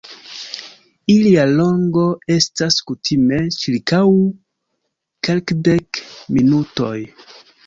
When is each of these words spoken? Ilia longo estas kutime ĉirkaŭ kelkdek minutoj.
Ilia 1.15 1.43
longo 1.51 2.05
estas 2.37 2.77
kutime 2.89 3.39
ĉirkaŭ 3.59 4.01
kelkdek 5.29 6.03
minutoj. 6.41 6.95